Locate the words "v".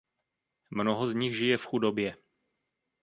1.57-1.65